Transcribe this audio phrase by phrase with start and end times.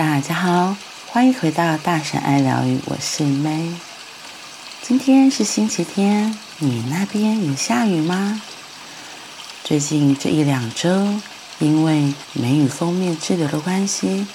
[0.00, 3.74] 大家好，欢迎回到大神爱疗愈，我是 May。
[4.80, 8.40] 今天是星期天，你那边有下雨吗？
[9.62, 11.20] 最近这一两周，
[11.58, 14.26] 因为梅雨锋面滞留的关系，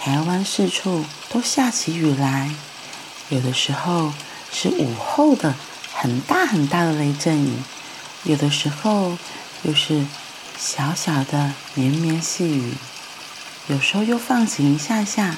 [0.00, 2.50] 台湾四处都下起雨来，
[3.28, 4.14] 有的时候
[4.50, 5.54] 是午后的
[5.92, 7.58] 很大很大的雷阵雨，
[8.22, 9.18] 有的时候
[9.60, 10.06] 又是
[10.56, 12.72] 小小的绵绵细雨，
[13.68, 15.36] 有时候又放晴一下下。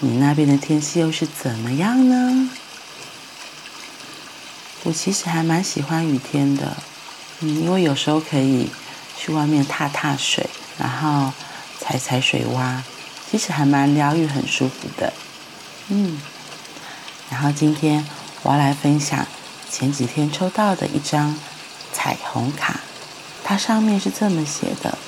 [0.00, 2.50] 你那边的天气又是怎么样呢？
[4.82, 6.76] 我其实还蛮喜欢雨天的，
[7.40, 8.70] 嗯，因为有时候可以
[9.16, 10.46] 去外面踏踏水，
[10.78, 11.32] 然后
[11.78, 12.82] 踩踩水洼，
[13.30, 15.12] 其实还蛮疗愈、很舒服的。
[15.88, 16.20] 嗯，
[17.30, 18.06] 然后今天
[18.42, 19.26] 我要来分享
[19.70, 21.34] 前几天抽到的一张
[21.92, 22.80] 彩虹卡，
[23.42, 24.98] 它上面是这么写的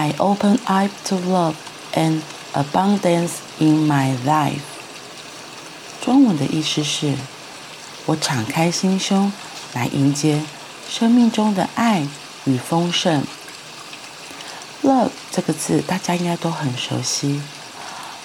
[0.00, 1.54] ：“I open up to love
[1.92, 2.22] and
[2.54, 4.60] abundance in my life。”
[6.00, 7.14] 中文的意思是。
[8.06, 9.30] 我敞开心胸
[9.74, 10.42] 来迎接
[10.88, 12.08] 生命中的爱
[12.44, 13.22] 与丰盛。
[14.82, 17.40] Love 这个字大家应该都很熟悉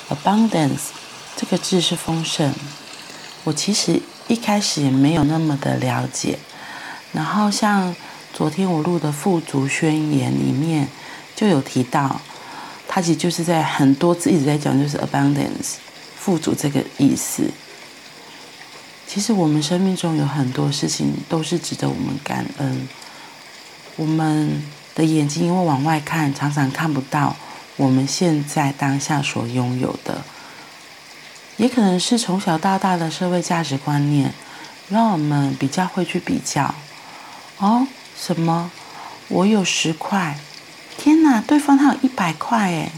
[0.10, 0.88] ，Abundance
[1.36, 2.54] 这个字是丰盛。
[3.44, 6.40] 我其实一开始也没有那么的了解，
[7.12, 7.94] 然后像
[8.34, 10.88] 昨天我录的富足宣言里面
[11.36, 12.22] 就有提到，
[12.88, 15.76] 它其实就是在很多次一直在讲，就是 Abundance
[16.18, 17.52] 富足这个意思。
[19.08, 22.88] 其实我们生命中有很多事情都是值得我们感恩。
[23.98, 24.64] 我们
[24.96, 27.36] 的眼睛因为往外看，常常看不到
[27.76, 30.24] 我们现在当下所拥有的，
[31.58, 34.34] 也可能是从小到大的社会价值观念，
[34.90, 36.74] 让我们比较会去比较。
[37.60, 37.88] 哦，
[38.20, 38.72] 什么？
[39.28, 40.38] 我有十块，
[40.98, 42.92] 天哪，对方他有一百块哎。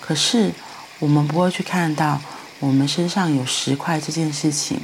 [0.00, 0.52] 可是
[0.98, 2.20] 我们不会去看到。
[2.60, 4.80] 我们身上有十块这件事情，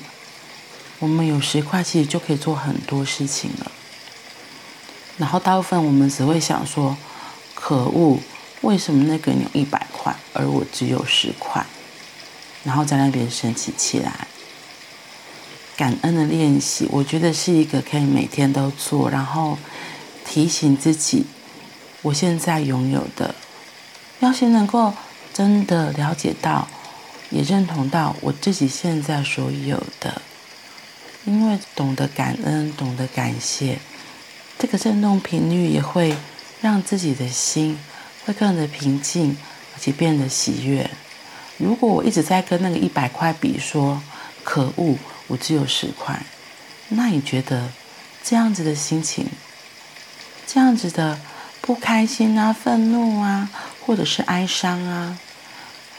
[0.98, 3.72] 我们有十块其实就可以做很多事情了。
[5.16, 6.94] 然后大部分我们只会想说
[7.54, 8.18] ：“可恶，
[8.60, 11.64] 为什么那个人有一百块，而我只有十块？”
[12.64, 14.26] 然后在那边生气起来。
[15.74, 19.56] 感恩的练习，我觉得是一个可以每天都做，然后
[20.26, 21.24] 提醒自己，
[22.02, 23.34] 我现在拥有的，
[24.20, 24.92] 要先能够
[25.32, 26.68] 真的了解到。
[27.30, 30.20] 也认同到我自己现在所有的，
[31.24, 33.78] 因为懂得感恩，懂得感谢，
[34.58, 36.16] 这个振动频率也会
[36.60, 37.78] 让自己的心
[38.26, 39.38] 会更的平静，
[39.74, 40.90] 而且变得喜悦。
[41.56, 44.02] 如果我一直在跟那个一百块比，说
[44.42, 46.20] 可恶，我只有十块，
[46.88, 47.70] 那你觉得
[48.24, 49.28] 这样子的心情，
[50.48, 51.16] 这样子的
[51.60, 53.50] 不开心啊、愤怒啊，
[53.84, 55.18] 或者是哀伤啊，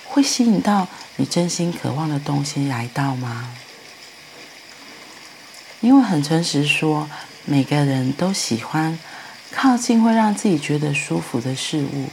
[0.05, 3.53] 会吸引到你真心渴望的东西来到吗？
[5.79, 7.09] 因为很诚实说，
[7.45, 8.99] 每个人都喜欢
[9.51, 12.09] 靠近会让自己觉得舒服的事物。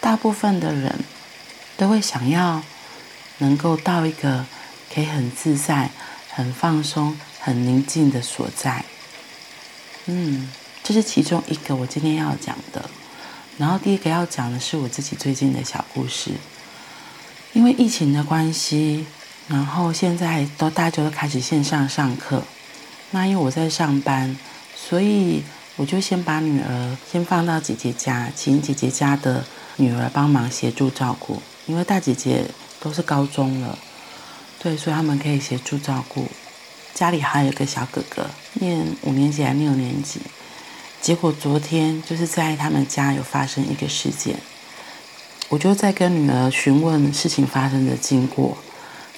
[0.00, 1.00] 大部分的人
[1.76, 2.62] 都会想要
[3.38, 4.46] 能够到一个
[4.94, 5.90] 可以很自在、
[6.30, 8.84] 很放松、很宁静的所在。
[10.06, 10.50] 嗯，
[10.88, 12.82] 这是其中一个我今天要讲的。
[13.58, 16.30] 然后第一个要讲的是我自己最近的小故事。
[17.52, 19.04] 因为疫情的关系，
[19.48, 22.42] 然后现在都大家都开始线上上课。
[23.10, 24.34] 那因为我在上班，
[24.74, 25.42] 所以
[25.76, 29.44] 我就先把女儿先放到姐姐家，请姐姐家的
[29.76, 31.42] 女儿帮忙协助照顾。
[31.66, 32.46] 因为大姐姐
[32.80, 33.78] 都是高中了，
[34.58, 36.26] 对，所以他们可以协助照顾。
[36.94, 40.22] 家里还有一个小哥哥，念五年级还是六年级。
[41.00, 44.38] 结果昨天就是在他们家有发生一个事件。
[45.48, 48.58] 我就在跟女儿询问事情发生的经过，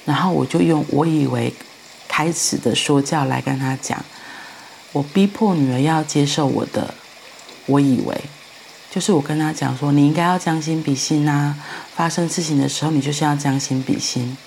[0.05, 1.53] 然后我就用我以为
[2.07, 4.01] 开始的说教来跟她讲，
[4.93, 6.93] 我逼迫女儿要接受我的，
[7.65, 8.21] 我以为
[8.89, 11.53] 就是我跟她讲说，你应该要将心比心呐，
[11.95, 14.37] 发生事情的时候你就是要将心比心。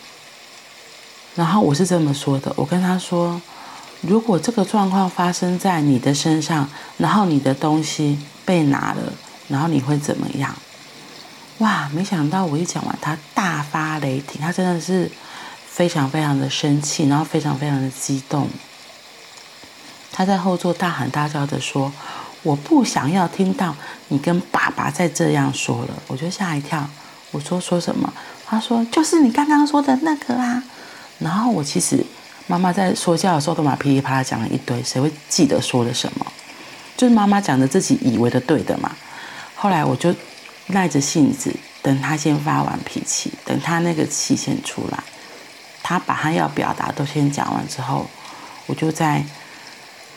[1.34, 3.42] 然后我是这么说的，我跟她说，
[4.06, 6.68] 如果这个状况发生在你的身上，
[6.98, 9.12] 然后你的东西被拿了，
[9.48, 10.54] 然后你会怎么样？
[11.58, 11.88] 哇！
[11.94, 15.10] 没想到我一讲完，他大发雷霆，他真的是
[15.66, 18.48] 非常非常的生气，然后非常非常的激动。
[20.12, 21.92] 他在后座大喊大叫的说
[22.42, 23.74] ：“我不想要听到
[24.08, 26.88] 你跟爸爸再这样说了。”我就吓一跳，
[27.30, 28.12] 我说：“说什么？”
[28.44, 30.62] 他说：“就是你刚刚说的那个啊。”
[31.20, 32.04] 然后我其实
[32.46, 36.26] 妈妈在说教的时候都嘛噼里啪啦讲了一堆，谁会记得说了什么？
[36.96, 38.94] 就是妈妈讲的自己以为的对的嘛。
[39.54, 40.14] 后来我就。
[40.68, 44.98] 耐着性子，等他先发完脾气，等他那个气先出来，
[45.82, 48.06] 他把他要表达都先讲完之后，
[48.64, 49.22] 我就在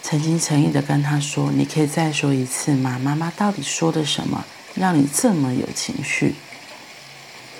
[0.02, 2.98] 诚心诚意的跟他说：“你可以再说一次吗？
[3.04, 4.46] 妈妈到底说的什么，
[4.76, 6.36] 让你这么有情绪？”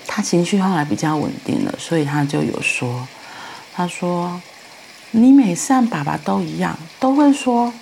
[0.08, 3.06] 他情绪后来比较稳定了，所以他就有说
[3.76, 4.40] ：“他说，
[5.10, 7.72] 你每次和爸爸都一样，都会说，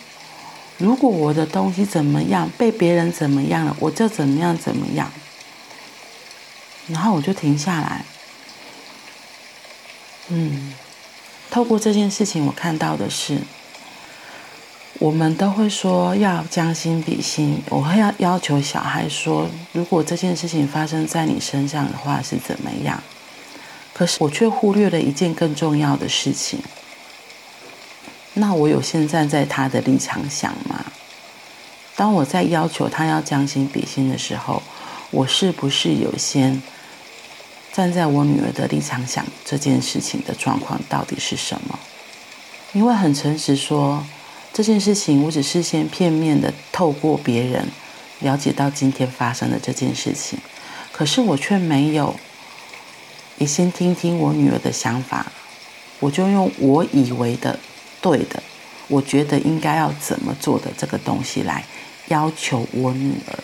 [0.78, 5.10] 如果我的东西怎么样，被别人怎么样了，我就怎么样怎么样。”
[6.88, 8.04] 然后我就停下来，
[10.28, 10.72] 嗯，
[11.50, 13.38] 透过这件事情，我看到的是。
[14.98, 23.02] 我们都会说要将心比心，我会要要求小孩说，如果这件事情发生在你身上的话是怎么样？
[23.92, 26.60] 可是我却忽略了一件更重要的事情。
[28.38, 30.84] 那我有先站在他的立场想吗？
[31.96, 34.62] 当我在要求他要将心比心的时候，
[35.10, 36.62] 我是不是有先
[37.72, 41.78] 站在我女儿的立场想这件事情的状况到底是什么？
[42.72, 44.04] 因为很诚实说。
[44.52, 47.68] 这件事情，我只是先片面的透过别人
[48.20, 50.38] 了解到今天发生的这件事情，
[50.92, 52.16] 可是我却没有
[53.36, 55.30] 也先听听我女儿的想法，
[56.00, 57.58] 我就用我以为的
[58.00, 58.42] 对的，
[58.88, 61.64] 我觉得应该要怎么做的这个东西来
[62.08, 63.38] 要求我女儿，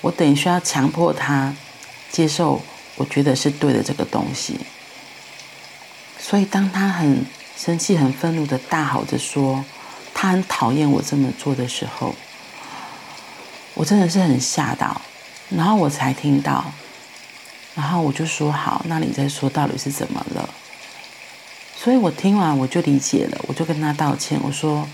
[0.00, 1.54] 我等于需要强迫她
[2.10, 2.60] 接受
[2.96, 4.58] 我觉得是对的这个东西，
[6.18, 7.24] 所以当她很
[7.56, 9.64] 生气、很愤怒的大吼着说。
[10.18, 12.14] 她很讨厌我这么做的时候，
[13.74, 15.02] 我真的是很吓到，
[15.50, 16.72] 然后我才听到，
[17.74, 20.48] 然后我就说好，那你再说到底是怎么了？
[21.76, 24.88] 所以我听完我就理解了，我就跟他道歉，我说，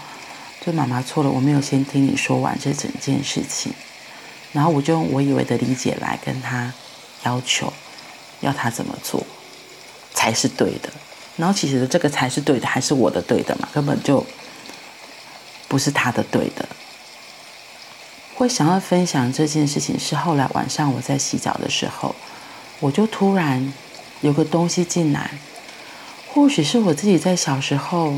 [0.64, 3.73] 就妈妈错了，我没有先听你说完这整件事情，
[4.52, 6.73] 然后我就用我以为的理解来跟他
[7.25, 7.73] 要求，
[8.40, 9.25] 要他怎么做
[10.12, 10.93] 才是对的，
[11.37, 14.26] 然后其实这个才是对的，还是我的对的嘛，根本就。
[15.69, 16.69] 不是他的对的。
[18.34, 22.14] 会想要分享这件事情，是后来晚上我在洗澡的时候，
[22.79, 23.73] 我就突然
[24.20, 25.31] 有个东西进来。
[26.34, 28.14] 或许是我自己在小时候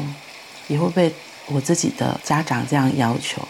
[0.68, 1.12] 也会被
[1.46, 3.46] 我自己的家长这样要求，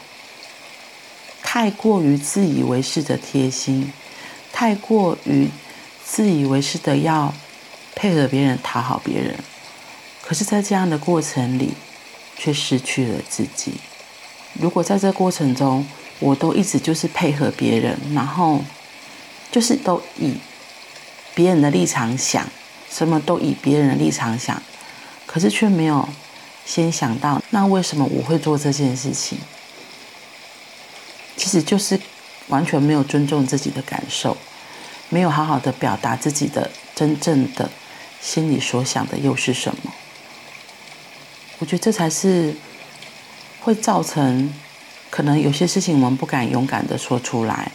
[1.42, 3.92] 太过于自以为是的贴心，
[4.52, 5.48] 太过于
[6.02, 7.34] 自以为是的要
[7.94, 9.36] 配合别人、讨好别人，
[10.22, 11.74] 可是，在这样的过程里，
[12.38, 13.74] 却失去了自己。
[14.54, 15.86] 如果在这过程中，
[16.20, 18.64] 我都一直就是配合别人，然后
[19.52, 20.34] 就是都以
[21.34, 22.48] 别人的立场想，
[22.94, 24.62] 什么都以别人的立场想，
[25.26, 26.08] 可是却没有
[26.64, 29.38] 先想到，那为什么我会做这件事情？
[31.36, 31.98] 其实就是
[32.46, 34.36] 完全没有尊重自己的感受，
[35.08, 37.68] 没有好好的表达自己的真正的
[38.20, 39.92] 心里所想的又是什么？
[41.58, 42.54] 我觉得这才是。
[43.64, 44.52] 会造成
[45.08, 47.72] 可能有些事情我们不敢勇敢的说出来，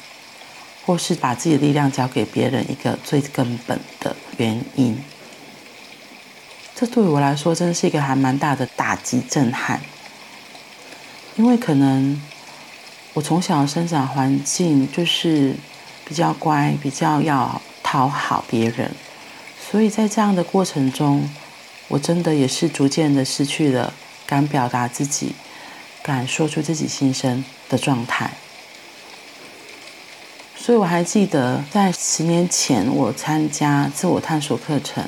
[0.90, 4.98] 或是把自己的力量交给别人一个最根本的原因。
[6.74, 9.80] 这对我来说真的是一个还蛮大的打击震撼，
[11.36, 12.20] 因为可能
[13.14, 15.54] 我从小生长环境就是
[16.06, 18.90] 比较乖，比较要讨好别人，
[19.70, 21.30] 所以在这样的过程中，
[21.88, 23.94] 我真的也是逐渐的失去了
[24.26, 25.36] 敢表达自己。
[26.02, 28.32] 敢说出自己心声的状态，
[30.62, 35.04] 所以我还记得在十年前我参加自我探索课程，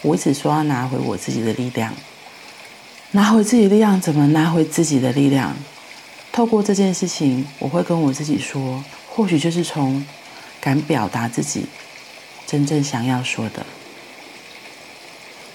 [0.00, 1.94] 我一直说要拿回我自己的力量，
[3.10, 5.54] 拿回自己的力量，怎么拿回自己的力量？
[6.32, 10.04] 透过这件事情，我会跟我自己说，或许就是从
[10.58, 11.66] 敢表达自己
[12.46, 13.66] 真正想要说的，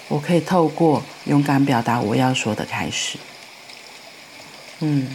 [0.09, 3.17] 我可以透过勇敢表达我要说的开始。
[4.79, 5.07] 嗯，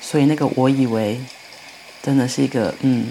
[0.00, 1.20] 所以那个我以为，
[2.02, 3.06] 真的是一个嗯，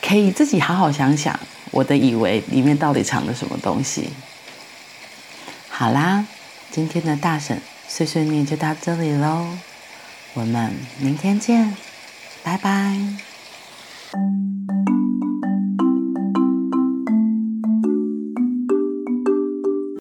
[0.00, 1.38] 可以自己好好想想，
[1.72, 4.10] 我的以为里面到底藏了什么东西。
[5.68, 6.24] 好啦，
[6.70, 9.46] 今天的大婶碎碎念就到这里喽，
[10.34, 11.76] 我们明天见，
[12.42, 12.96] 拜拜。